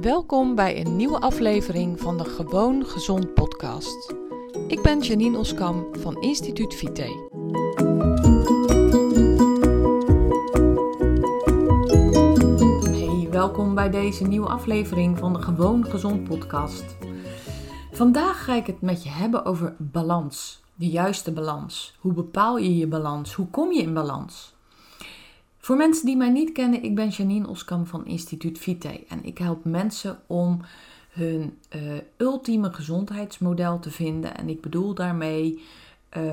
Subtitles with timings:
[0.00, 4.14] Welkom bij een nieuwe aflevering van de Gewoon Gezond podcast.
[4.68, 7.30] Ik ben Janine Oskam van Instituut Vite.
[12.90, 16.96] Hey, welkom bij deze nieuwe aflevering van de Gewoon Gezond podcast.
[17.92, 21.96] Vandaag ga ik het met je hebben over balans, de juiste balans.
[22.00, 23.34] Hoe bepaal je je balans?
[23.34, 24.55] Hoe kom je in balans?
[25.66, 29.38] Voor mensen die mij niet kennen, ik ben Janine Oskam van Instituut Vite en ik
[29.38, 30.60] help mensen om
[31.08, 34.36] hun uh, ultieme gezondheidsmodel te vinden.
[34.36, 35.62] En ik bedoel daarmee,
[36.16, 36.32] uh,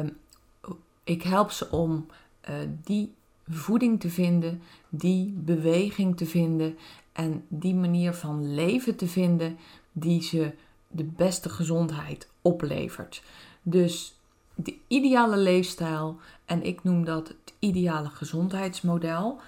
[1.04, 2.06] ik help ze om
[2.50, 3.14] uh, die
[3.50, 6.78] voeding te vinden, die beweging te vinden
[7.12, 9.58] en die manier van leven te vinden
[9.92, 10.52] die ze
[10.88, 13.24] de beste gezondheid oplevert.
[13.62, 14.16] Dus
[14.56, 19.40] de ideale leefstijl, en ik noem dat ideale gezondheidsmodel,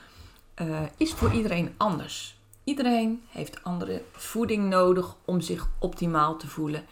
[0.62, 2.38] uh, is voor iedereen anders.
[2.64, 6.86] Iedereen heeft andere voeding nodig om zich optimaal te voelen.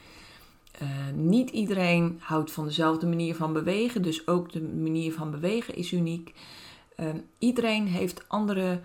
[0.82, 5.76] Uh, niet iedereen houdt van dezelfde manier van bewegen, dus ook de manier van bewegen
[5.76, 6.34] is uniek.
[6.98, 8.82] Uh, iedereen heeft andere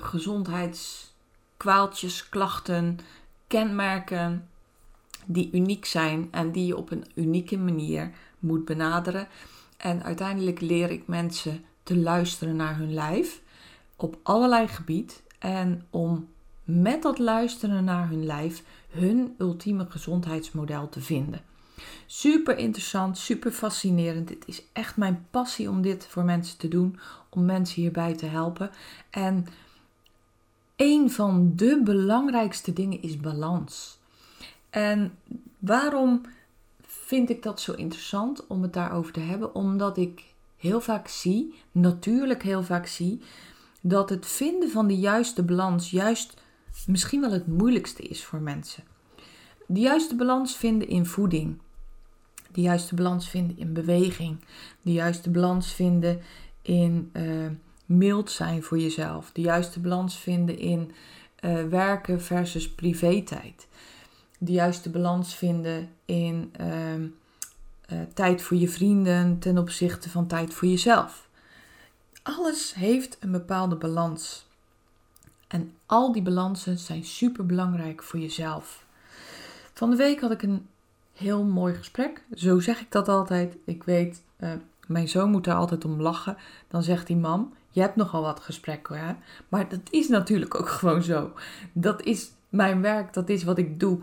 [0.00, 2.98] gezondheidskwaaltjes, klachten,
[3.46, 4.48] kenmerken
[5.26, 9.28] die uniek zijn en die je op een unieke manier moet benaderen.
[9.78, 13.40] En uiteindelijk leer ik mensen te luisteren naar hun lijf
[13.96, 15.22] op allerlei gebied.
[15.38, 16.28] En om
[16.64, 21.40] met dat luisteren naar hun lijf hun ultieme gezondheidsmodel te vinden.
[22.06, 24.28] Super interessant, super fascinerend.
[24.28, 28.26] Het is echt mijn passie om dit voor mensen te doen, om mensen hierbij te
[28.26, 28.70] helpen.
[29.10, 29.46] En
[30.76, 33.98] een van de belangrijkste dingen is balans.
[34.70, 35.18] En
[35.58, 36.20] waarom
[37.08, 39.54] vind ik dat zo interessant om het daarover te hebben?
[39.54, 40.24] Omdat ik
[40.56, 43.20] heel vaak zie, natuurlijk heel vaak zie,
[43.80, 46.40] dat het vinden van de juiste balans juist
[46.86, 48.84] misschien wel het moeilijkste is voor mensen.
[49.66, 51.58] De juiste balans vinden in voeding.
[52.52, 54.44] De juiste balans vinden in beweging.
[54.82, 56.20] De juiste balans vinden
[56.62, 57.46] in uh,
[57.86, 59.30] mild zijn voor jezelf.
[59.32, 60.90] De juiste balans vinden in
[61.40, 63.68] uh, werken versus privé-tijd
[64.38, 67.08] de juiste balans vinden in uh, uh,
[68.14, 71.28] tijd voor je vrienden ten opzichte van tijd voor jezelf.
[72.22, 74.46] Alles heeft een bepaalde balans.
[75.48, 78.86] En al die balansen zijn super belangrijk voor jezelf.
[79.72, 80.66] Van de week had ik een
[81.12, 82.22] heel mooi gesprek.
[82.34, 83.56] Zo zeg ik dat altijd.
[83.64, 84.52] Ik weet, uh,
[84.86, 86.36] mijn zoon moet daar altijd om lachen.
[86.68, 89.06] Dan zegt hij: Mam, je hebt nogal wat gesprekken.
[89.06, 89.14] Hè?
[89.48, 91.32] Maar dat is natuurlijk ook gewoon zo.
[91.72, 93.98] Dat is mijn werk, dat is wat ik doe.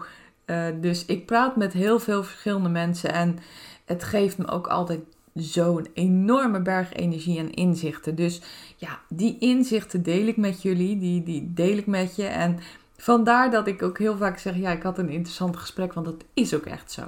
[0.45, 3.39] Uh, dus ik praat met heel veel verschillende mensen en
[3.85, 4.99] het geeft me ook altijd
[5.33, 8.15] zo'n enorme berg energie en inzichten.
[8.15, 8.41] Dus
[8.75, 12.25] ja, die inzichten deel ik met jullie, die, die deel ik met je.
[12.25, 12.59] En
[12.97, 16.23] vandaar dat ik ook heel vaak zeg, ja, ik had een interessant gesprek, want dat
[16.33, 17.03] is ook echt zo.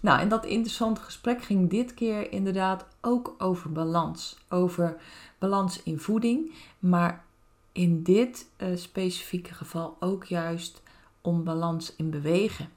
[0.00, 4.38] Nou, en dat interessante gesprek ging dit keer inderdaad ook over balans.
[4.48, 4.96] Over
[5.38, 7.24] balans in voeding, maar
[7.72, 10.81] in dit uh, specifieke geval ook juist
[11.22, 12.68] om balans in bewegen.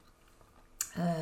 [0.98, 1.12] Uh,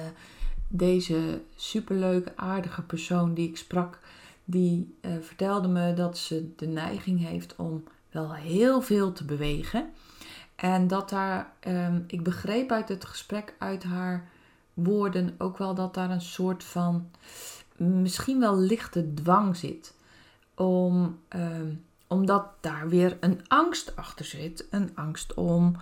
[0.69, 3.99] deze superleuke, aardige persoon die ik sprak,
[4.45, 9.93] die uh, vertelde me dat ze de neiging heeft om wel heel veel te bewegen.
[10.55, 14.29] En dat daar, um, ik begreep uit het gesprek, uit haar
[14.75, 17.11] woorden ook wel dat daar een soort van
[17.77, 19.95] misschien wel lichte dwang zit.
[20.55, 24.67] Om, um, omdat daar weer een angst achter zit.
[24.71, 25.77] Een angst om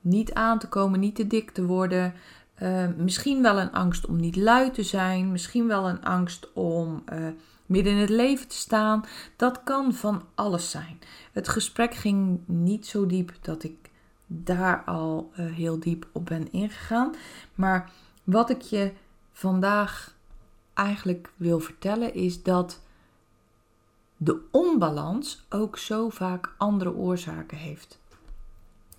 [0.00, 2.14] niet aan te komen, niet te dik te worden.
[2.62, 5.32] Uh, misschien wel een angst om niet lui te zijn.
[5.32, 7.28] Misschien wel een angst om uh,
[7.66, 9.04] midden in het leven te staan.
[9.36, 10.98] Dat kan van alles zijn.
[11.32, 13.90] Het gesprek ging niet zo diep dat ik
[14.26, 17.14] daar al uh, heel diep op ben ingegaan.
[17.54, 17.90] Maar
[18.24, 18.92] wat ik je
[19.32, 20.16] vandaag
[20.74, 22.80] eigenlijk wil vertellen is dat
[24.16, 28.00] de onbalans ook zo vaak andere oorzaken heeft.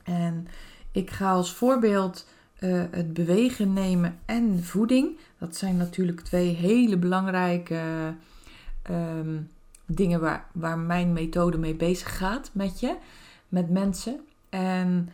[0.04, 0.48] En
[0.92, 2.28] ik ga als voorbeeld
[2.60, 5.18] uh, het bewegen nemen en voeding.
[5.38, 8.14] Dat zijn natuurlijk twee hele belangrijke
[8.90, 9.50] um,
[9.86, 12.96] dingen waar, waar mijn methode mee bezig gaat met je,
[13.50, 14.20] met mensen.
[14.50, 15.10] En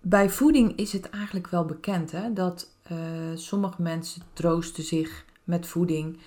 [0.00, 2.98] bij voeding is het eigenlijk wel bekend hè, dat uh,
[3.34, 6.18] sommige mensen troosten zich met voeding,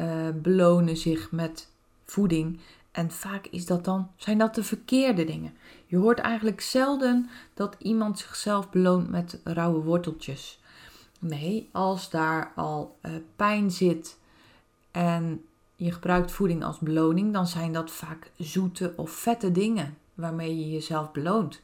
[0.00, 1.68] uh, belonen zich met
[2.04, 2.60] voeding.
[2.90, 5.52] En vaak is dat dan, zijn dat de verkeerde dingen.
[5.94, 10.60] Je hoort eigenlijk zelden dat iemand zichzelf beloont met rauwe worteltjes.
[11.18, 14.18] Nee, als daar al uh, pijn zit
[14.90, 15.44] en
[15.76, 20.70] je gebruikt voeding als beloning, dan zijn dat vaak zoete of vette dingen waarmee je
[20.70, 21.60] jezelf beloont.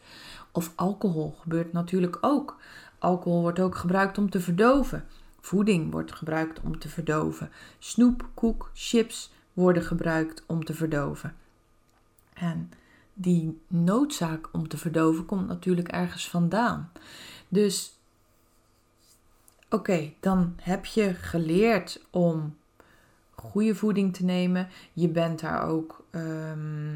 [0.52, 2.56] Of alcohol gebeurt natuurlijk ook.
[2.98, 5.06] Alcohol wordt ook gebruikt om te verdoven.
[5.40, 7.50] Voeding wordt gebruikt om te verdoven.
[7.78, 11.34] Snoep, koek, chips worden gebruikt om te verdoven.
[12.34, 12.70] En
[13.20, 16.92] die noodzaak om te verdoven komt natuurlijk ergens vandaan.
[17.48, 17.92] Dus
[19.70, 22.56] oké, dan heb je geleerd om
[23.34, 24.68] goede voeding te nemen.
[24.92, 26.92] Je bent daar ook ehm,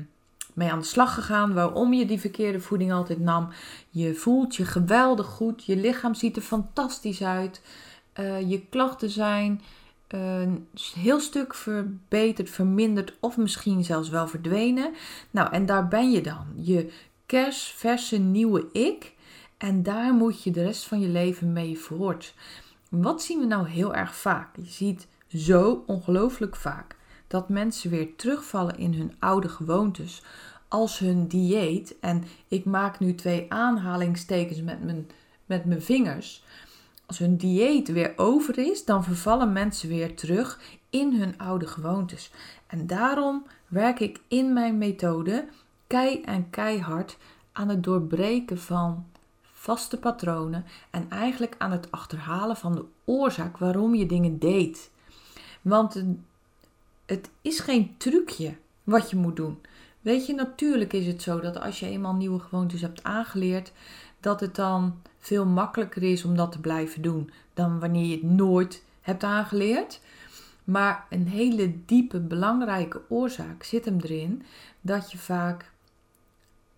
[0.52, 1.54] mee aan de slag gegaan.
[1.54, 3.48] Waarom je die verkeerde voeding altijd nam.
[3.90, 5.64] Je voelt je geweldig goed.
[5.64, 7.62] Je lichaam ziet er fantastisch uit.
[8.20, 9.60] Uh, je klachten zijn
[10.14, 14.92] een heel stuk verbeterd, verminderd of misschien zelfs wel verdwenen.
[15.30, 16.46] Nou, en daar ben je dan.
[16.56, 16.92] Je
[17.26, 19.12] kersverse nieuwe ik.
[19.58, 22.34] En daar moet je de rest van je leven mee voort.
[22.88, 24.56] Wat zien we nou heel erg vaak?
[24.56, 26.96] Je ziet zo ongelooflijk vaak
[27.26, 30.22] dat mensen weer terugvallen in hun oude gewoontes.
[30.68, 35.10] Als hun dieet, en ik maak nu twee aanhalingstekens met mijn,
[35.46, 36.43] met mijn vingers.
[37.06, 40.60] Als hun dieet weer over is, dan vervallen mensen weer terug
[40.90, 42.30] in hun oude gewoontes.
[42.66, 45.48] En daarom werk ik in mijn methode
[45.86, 47.16] kei en keihard
[47.52, 49.06] aan het doorbreken van
[49.42, 54.90] vaste patronen en eigenlijk aan het achterhalen van de oorzaak waarom je dingen deed.
[55.62, 56.04] Want
[57.06, 59.58] het is geen trucje wat je moet doen.
[60.00, 63.72] Weet je, natuurlijk is het zo dat als je eenmaal nieuwe gewoontes hebt aangeleerd,
[64.24, 68.22] dat het dan veel makkelijker is om dat te blijven doen dan wanneer je het
[68.22, 70.00] nooit hebt aangeleerd.
[70.64, 74.42] Maar een hele diepe, belangrijke oorzaak zit hem erin
[74.80, 75.72] dat je vaak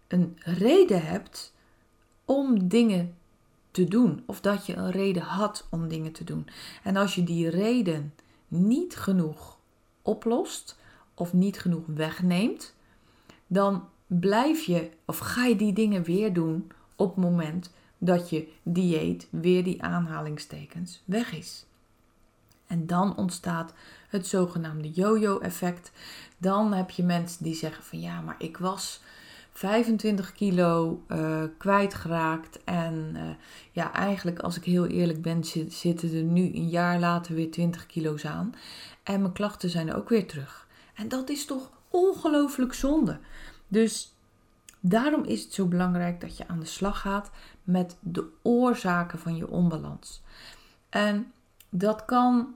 [0.09, 1.55] een reden hebt
[2.25, 3.15] om dingen
[3.71, 4.23] te doen.
[4.27, 6.49] Of dat je een reden had om dingen te doen.
[6.83, 8.15] En als je die reden
[8.49, 9.59] niet genoeg
[10.03, 10.79] oplost
[11.15, 12.75] of niet genoeg wegneemt,
[13.47, 18.53] dan blijf je of ga je die dingen weer doen op het moment dat je
[18.63, 21.67] dieet weer die aanhalingstekens weg is.
[22.67, 23.73] En dan ontstaat
[24.09, 25.93] het zogenaamde yo-yo-effect.
[26.39, 29.01] Dan heb je mensen die zeggen van ja, maar ik was
[29.53, 32.65] 25 kilo uh, kwijtgeraakt.
[32.65, 33.23] En uh,
[33.73, 37.87] ja, eigenlijk als ik heel eerlijk ben, zitten er nu een jaar later weer 20
[37.87, 38.55] kilo's aan.
[39.03, 40.67] En mijn klachten zijn ook weer terug.
[40.95, 43.19] En dat is toch ongelooflijk zonde.
[43.69, 44.16] Dus
[44.91, 47.31] daarom is het zo belangrijk dat je aan de slag gaat
[47.63, 50.23] met de oorzaken van je onbalans.
[50.89, 51.33] En
[51.69, 52.55] dat kan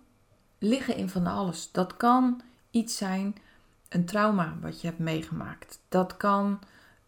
[0.59, 1.73] liggen in van alles.
[1.73, 2.41] Dat kan
[2.71, 3.35] iets zijn,
[3.89, 5.79] een trauma wat je hebt meegemaakt.
[5.89, 6.59] Dat kan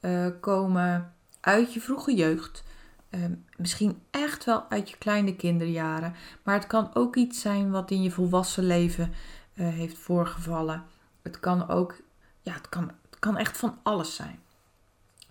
[0.01, 2.65] uh, komen uit je vroege jeugd.
[3.11, 3.25] Uh,
[3.57, 6.15] misschien echt wel uit je kleine kinderjaren.
[6.43, 9.13] Maar het kan ook iets zijn wat in je volwassen leven
[9.55, 10.85] uh, heeft voorgevallen.
[11.23, 11.97] Het kan ook,
[12.41, 14.41] ja, het kan, het kan echt van alles zijn.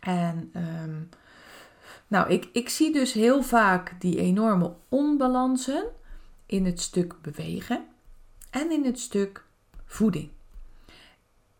[0.01, 1.09] En um,
[2.07, 5.83] nou, ik, ik zie dus heel vaak die enorme onbalansen
[6.45, 7.85] in het stuk bewegen
[8.49, 9.45] en in het stuk
[9.85, 10.29] voeding.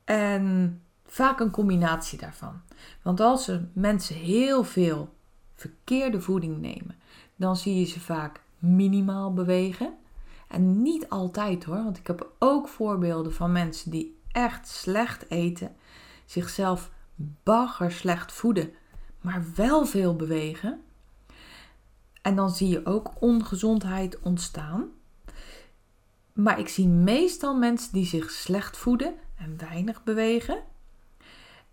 [0.04, 2.62] En vaak een combinatie daarvan.
[3.02, 5.14] Want als er mensen heel veel
[5.56, 6.96] verkeerde voeding nemen,
[7.36, 9.94] dan zie je ze vaak minimaal bewegen.
[10.48, 15.76] En niet altijd hoor, want ik heb ook voorbeelden van mensen die echt slecht eten,
[16.26, 16.92] zichzelf
[17.44, 18.74] bagger slecht voeden
[19.22, 20.84] maar wel veel bewegen.
[22.22, 24.90] En dan zie je ook ongezondheid ontstaan.
[26.34, 30.64] Maar ik zie meestal mensen die zich slecht voeden en weinig bewegen.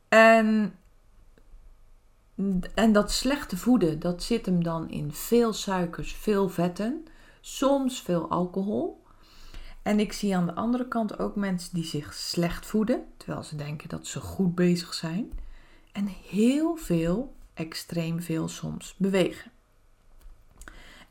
[0.09, 0.75] En,
[2.75, 7.05] en dat slechte voeden, dat zit hem dan in veel suikers, veel vetten,
[7.41, 8.98] soms veel alcohol.
[9.89, 13.57] En ik zie aan de andere kant ook mensen die zich slecht voeden, terwijl ze
[13.57, 15.33] denken dat ze goed bezig zijn.
[15.93, 19.51] En heel veel extreem veel soms bewegen.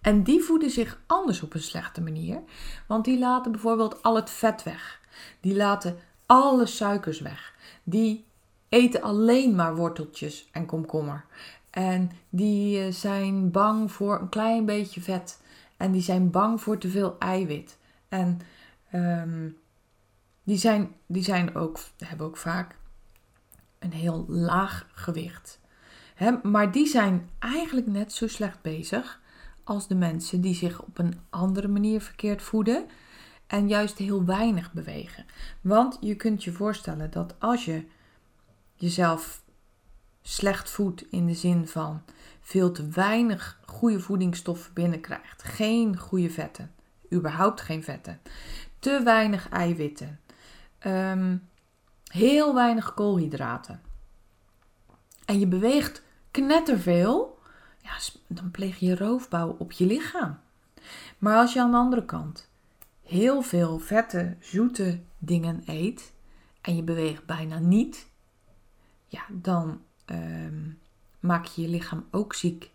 [0.02, 2.42] En die voeden zich anders op een slechte manier,
[2.88, 5.00] want die laten bijvoorbeeld al het vet weg.
[5.40, 7.54] Die laten alle suikers weg.
[7.84, 8.26] Die
[8.70, 11.26] eten alleen maar worteltjes en komkommer.
[11.70, 15.42] En die eh, zijn bang voor een klein beetje vet.
[15.78, 17.78] En die zijn bang voor te veel eiwit.
[18.10, 18.42] En
[18.94, 19.58] um,
[20.44, 22.76] die, zijn, die zijn ook, hebben ook vaak
[23.80, 25.60] een heel laag gewicht
[26.44, 29.22] maar die zijn eigenlijk net zo slecht bezig
[29.64, 32.86] als de mensen die zich op een andere manier verkeerd voeden
[33.48, 35.26] en juist heel weinig bewegen.
[35.62, 37.86] Want je kunt je voorstellen dat als je
[38.76, 39.42] jezelf
[40.22, 42.02] slecht voedt in de zin van
[42.42, 46.72] veel te weinig goede voedingsstoffen binnenkrijgt, geen goede vetten,
[47.14, 48.20] überhaupt geen vetten,
[48.80, 50.20] te weinig eiwitten,
[50.86, 51.48] um,
[52.04, 53.82] heel weinig koolhydraten
[55.28, 57.40] en je beweegt knetterveel,
[57.82, 57.92] ja,
[58.28, 60.40] dan pleeg je roofbouw op je lichaam.
[61.18, 62.50] Maar als je aan de andere kant
[63.02, 66.14] heel veel vette, zoete dingen eet
[66.62, 68.08] en je beweegt bijna niet,
[69.08, 70.70] ja, dan ehm,
[71.20, 72.72] maak je je lichaam ook ziek.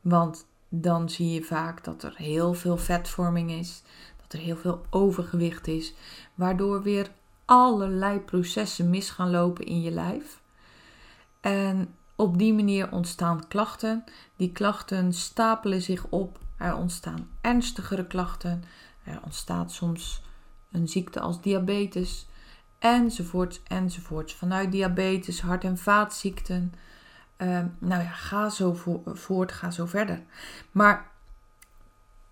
[0.00, 3.82] Want dan zie je vaak dat er heel veel vetvorming is,
[4.26, 5.94] dat er heel veel overgewicht is,
[6.34, 7.10] waardoor weer
[7.44, 10.40] allerlei processen mis gaan lopen in je lijf.
[11.40, 14.04] En op die manier ontstaan klachten.
[14.36, 16.38] Die klachten stapelen zich op.
[16.58, 18.64] Er ontstaan ernstigere klachten.
[19.04, 20.22] Er ontstaat soms
[20.72, 22.26] een ziekte als diabetes.
[22.78, 24.34] Enzovoorts, enzovoorts.
[24.34, 26.74] Vanuit diabetes, hart- en vaatziekten.
[27.38, 30.22] Uh, nou ja, ga zo voort, ga zo verder.
[30.72, 31.10] Maar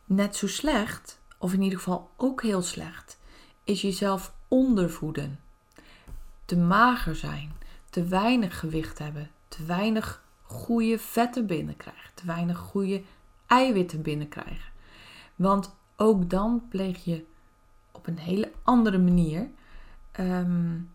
[0.05, 3.19] net zo slecht, of in ieder geval ook heel slecht,
[3.65, 5.41] is jezelf ondervoeden.
[6.45, 7.53] Te mager zijn,
[7.91, 13.03] te weinig gewicht hebben, te weinig goede vetten binnenkrijgen, te weinig goede
[13.47, 14.73] eiwitten binnenkrijgen.
[15.35, 17.25] Want ook dan pleeg je
[17.93, 19.49] op een hele andere manier.
[20.21, 20.91] Um,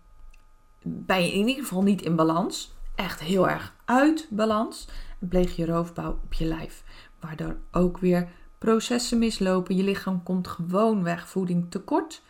[0.82, 4.88] ben je in ieder geval niet in balans, echt heel erg uit balans.
[5.20, 6.84] Pleeg je roofbouw op je lijf,
[7.20, 9.76] waardoor ook weer processen mislopen.
[9.76, 12.22] Je lichaam komt gewoon weg voeding tekort.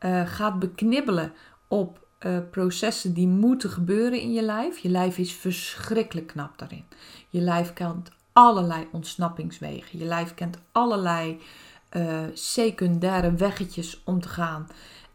[0.00, 1.32] Uh, gaat beknibbelen
[1.68, 4.78] op uh, processen die moeten gebeuren in je lijf.
[4.78, 6.84] Je lijf is verschrikkelijk knap daarin.
[7.28, 9.98] Je lijf kent allerlei ontsnappingswegen.
[9.98, 11.40] Je lijf kent allerlei
[11.96, 14.66] uh, secundaire weggetjes om te gaan.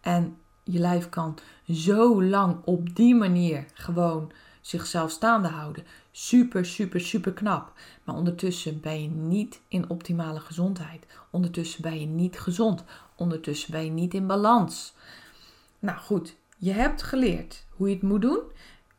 [0.02, 1.38] En je lijf kan
[1.72, 5.84] zo lang op die manier gewoon zichzelf staande houden.
[6.12, 7.74] Super, super, super knap.
[8.04, 11.06] Maar ondertussen ben je niet in optimale gezondheid.
[11.30, 12.84] Ondertussen ben je niet gezond.
[13.16, 14.94] Ondertussen ben je niet in balans.
[15.80, 18.42] Nou goed, je hebt geleerd hoe je het moet doen.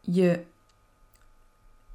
[0.01, 0.45] Je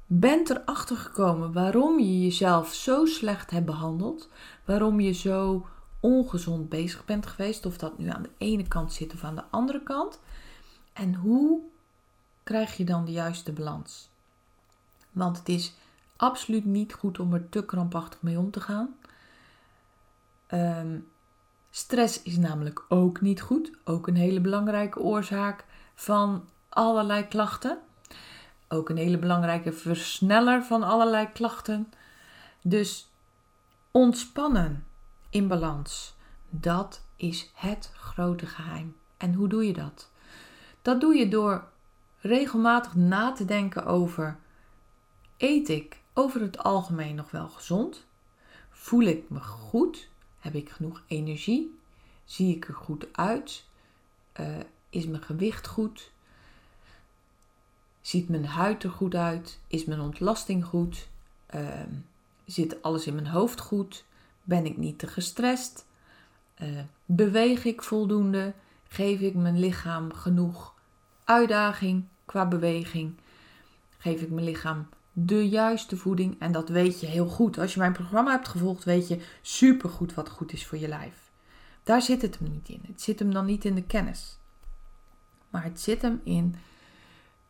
[0.06, 4.28] bent erachter gekomen waarom je jezelf zo slecht hebt behandeld.
[4.64, 5.66] Waarom je zo
[6.00, 7.66] ongezond bezig bent geweest.
[7.66, 10.20] Of dat nu aan de ene kant zit of aan de andere kant.
[10.92, 11.60] En hoe
[12.42, 14.10] krijg je dan de juiste balans?
[15.16, 15.74] Want het is
[16.16, 18.96] absoluut niet goed om er te krampachtig mee om te gaan.
[20.50, 21.08] Um,
[21.70, 23.70] Stress is namelijk ook niet goed.
[23.84, 27.78] Ook een hele belangrijke oorzaak van allerlei klachten.
[28.68, 31.92] Ook een hele belangrijke versneller van allerlei klachten.
[32.62, 33.10] Dus
[33.90, 34.86] ontspannen
[35.30, 36.14] in balans,
[36.50, 38.96] dat is het grote geheim.
[39.16, 40.10] En hoe doe je dat?
[40.82, 41.68] Dat doe je door
[42.20, 44.38] regelmatig na te denken over:
[45.36, 48.04] eet ik over het algemeen nog wel gezond?
[48.70, 50.08] Voel ik me goed?
[50.38, 51.78] Heb ik genoeg energie?
[52.24, 53.64] Zie ik er goed uit?
[54.40, 54.56] Uh,
[54.90, 56.10] is mijn gewicht goed?
[58.00, 59.58] Ziet mijn huid er goed uit?
[59.66, 61.08] Is mijn ontlasting goed?
[61.54, 61.82] Uh,
[62.44, 64.04] zit alles in mijn hoofd goed?
[64.42, 65.86] Ben ik niet te gestrest?
[66.62, 68.54] Uh, beweeg ik voldoende?
[68.88, 70.74] Geef ik mijn lichaam genoeg
[71.24, 73.14] uitdaging qua beweging?
[73.98, 76.40] Geef ik mijn lichaam de juiste voeding.
[76.40, 77.58] En dat weet je heel goed.
[77.58, 81.30] Als je mijn programma hebt gevolgd, weet je supergoed wat goed is voor je lijf.
[81.82, 82.80] Daar zit het hem niet in.
[82.86, 84.38] Het zit hem dan niet in de kennis.
[85.50, 86.56] Maar het zit hem in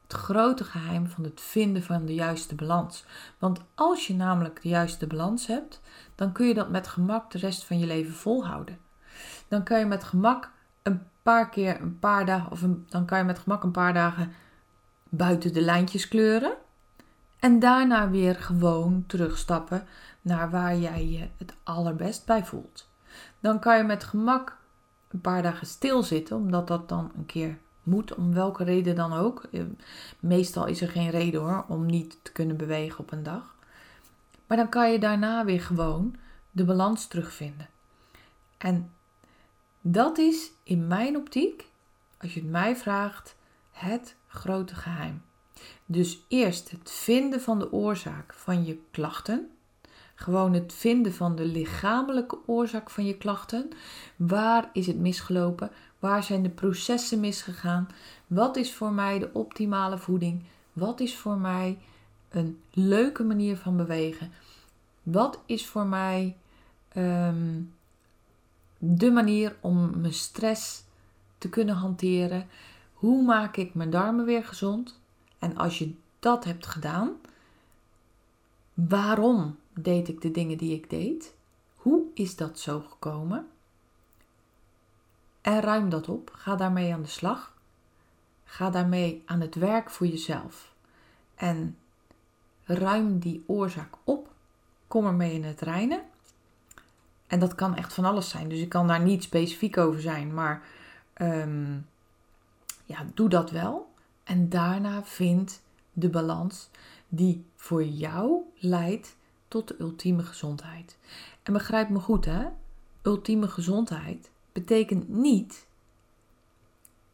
[0.03, 3.05] het grote geheim van het vinden van de juiste balans.
[3.39, 5.81] Want als je namelijk de juiste balans hebt,
[6.15, 8.79] dan kun je dat met gemak de rest van je leven volhouden.
[9.49, 10.51] Dan kan je met gemak
[10.83, 14.33] een paar keer een paar dagen, of dan kan je met gemak een paar dagen
[15.09, 16.57] buiten de lijntjes kleuren.
[17.47, 19.87] En daarna weer gewoon terugstappen
[20.23, 22.89] naar waar jij je het allerbest bij voelt.
[23.41, 24.57] Dan kan je met gemak
[25.09, 29.43] een paar dagen stilzitten, omdat dat dan een keer moet, om welke reden dan ook.
[29.53, 29.63] Eh,
[30.21, 33.55] meestal is er geen reden hoor, om niet te kunnen bewegen op een dag.
[34.47, 36.17] Maar dan kan je daarna weer gewoon
[36.51, 37.69] de balans terugvinden.
[38.59, 38.91] En
[39.81, 41.69] dat is in mijn optiek,
[42.19, 43.37] als je het mij vraagt,
[43.71, 45.23] het grote geheim.
[45.87, 49.51] Dus eerst het vinden van de oorzaak van je klachten.
[50.15, 53.69] Gewoon het vinden van de lichamelijke oorzaak van je klachten.
[54.17, 55.71] Waar is het misgelopen?
[55.99, 57.89] Waar zijn de processen misgegaan?
[58.27, 60.43] Wat is voor mij de optimale voeding?
[60.73, 61.79] Wat is voor mij
[62.29, 64.33] een leuke manier van bewegen?
[65.03, 66.37] Wat is voor mij
[66.89, 67.61] ehm,
[68.79, 70.85] de manier om mijn stress
[71.39, 72.47] te kunnen hanteren?
[72.93, 75.01] Hoe maak ik mijn darmen weer gezond?
[75.39, 77.17] En als je dat hebt gedaan,
[78.75, 81.35] waarom deed ik de dingen die ik deed?
[81.77, 83.49] Hoe is dat zo gekomen?
[85.41, 86.31] En ruim dat op.
[86.35, 87.55] Ga daarmee aan de slag.
[88.45, 90.73] Ga daarmee aan het werk voor jezelf.
[91.35, 91.77] En
[92.65, 94.29] ruim die oorzaak op.
[94.89, 96.03] Kom ermee in het reinen.
[97.27, 98.49] En dat kan echt van alles zijn.
[98.49, 100.35] Dus ik kan daar niet specifiek over zijn.
[100.35, 100.63] Maar
[101.13, 101.75] ehm,
[102.85, 103.86] ja, doe dat wel.
[104.27, 106.69] En daarna vind de balans
[107.09, 109.17] die voor jou leidt
[109.49, 110.99] tot de ultieme gezondheid.
[111.43, 112.47] En begrijp me goed, hè?
[113.03, 115.67] Ultieme gezondheid betekent niet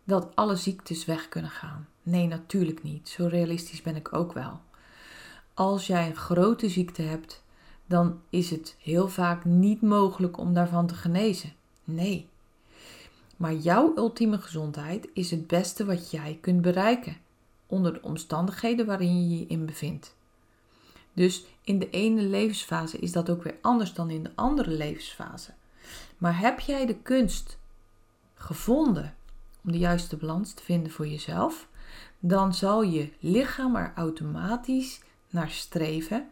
[0.05, 1.89] dat alle ziektes weg kunnen gaan.
[2.03, 3.09] Nee, natuurlijk niet.
[3.09, 4.61] Zo realistisch ben ik ook wel.
[5.55, 7.45] Als jij een grote ziekte hebt,
[7.87, 11.53] dan is het heel vaak niet mogelijk om daarvan te genezen.
[11.85, 12.29] Nee.
[13.37, 17.17] Maar jouw ultieme gezondheid is het beste wat jij kunt bereiken
[17.67, 20.15] onder de omstandigheden waarin je je in bevindt.
[21.13, 25.53] Dus in de ene levensfase is dat ook weer anders dan in de andere levensfase.
[26.19, 27.59] Maar heb jij de kunst
[28.35, 29.15] gevonden
[29.65, 31.69] om de juiste balans te vinden voor jezelf,
[32.19, 36.29] dan zal je lichaam er automatisch naar streven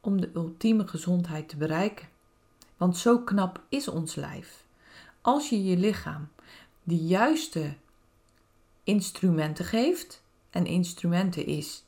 [0.00, 2.08] om de ultieme gezondheid te bereiken.
[2.76, 4.64] Want zo knap is ons lijf.
[5.20, 6.28] Als je je lichaam
[6.84, 7.74] de juiste
[8.84, 11.84] instrumenten geeft, en instrumenten is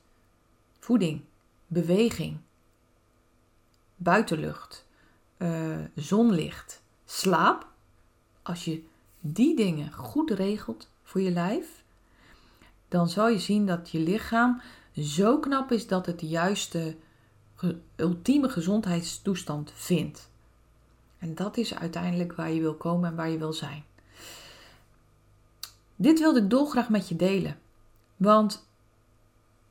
[0.78, 1.20] voeding,
[1.66, 2.38] beweging,
[3.96, 4.86] buitenlucht,
[5.38, 7.66] uh, zonlicht, slaap.
[8.42, 8.82] Als je
[9.20, 11.84] die dingen goed regelt voor je lijf,
[12.88, 14.60] dan zal je zien dat je lichaam
[14.96, 16.96] zo knap is dat het de juiste
[17.96, 20.30] ultieme gezondheidstoestand vindt.
[21.18, 23.84] En dat is uiteindelijk waar je wil komen en waar je wil zijn.
[25.96, 27.58] Dit wilde ik dolgraag met je delen.
[28.16, 28.68] Want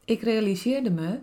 [0.06, 1.20] ik realiseerde me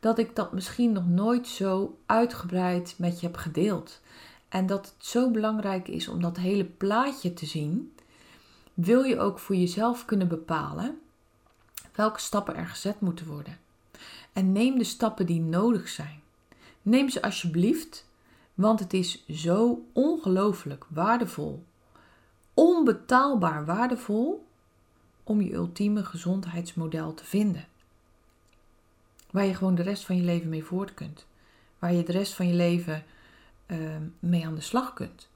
[0.00, 4.00] dat ik dat misschien nog nooit zo uitgebreid met je heb gedeeld.
[4.48, 7.92] En dat het zo belangrijk is om dat hele plaatje te zien,
[8.74, 10.98] wil je ook voor jezelf kunnen bepalen
[11.96, 13.58] welke stappen er gezet moeten worden.
[14.32, 16.20] En neem de stappen die nodig zijn.
[16.82, 18.06] Neem ze alsjeblieft,
[18.54, 21.64] want het is zo ongelooflijk waardevol,
[22.54, 24.45] onbetaalbaar waardevol
[25.26, 27.64] om je ultieme gezondheidsmodel te vinden.
[29.30, 31.26] Waar je gewoon de rest van je leven mee voort kunt.
[31.78, 33.04] Waar je de rest van je leven
[33.66, 33.78] uh,
[34.18, 35.28] mee aan de slag kunt.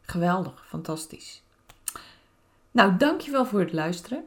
[0.00, 1.42] Geweldig, fantastisch.
[2.70, 4.24] Nou, dankjewel voor het luisteren.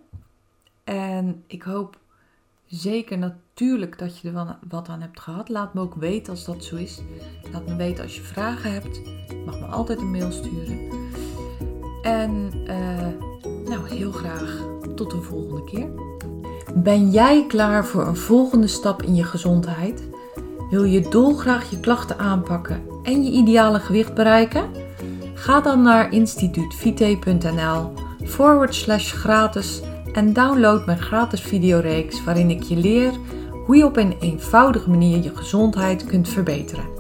[0.84, 2.00] En ik hoop
[2.66, 5.50] zeker natuurlijk dat je er wat aan hebt gehad.
[5.50, 7.02] Laat me ook weten als dat zo is.
[7.52, 9.02] Laat me weten als je vragen hebt.
[9.46, 10.90] Mag me altijd een mail sturen.
[12.02, 13.29] En uh,
[13.70, 14.58] nou, heel graag
[14.96, 15.88] tot een volgende keer.
[16.76, 20.04] Ben jij klaar voor een volgende stap in je gezondheid?
[20.70, 24.70] Wil je dolgraag je klachten aanpakken en je ideale gewicht bereiken?
[25.34, 29.82] Ga dan naar instituutvite.nl forward slash gratis
[30.14, 33.12] en download mijn gratis videoreeks waarin ik je leer
[33.66, 36.99] hoe je op een eenvoudige manier je gezondheid kunt verbeteren.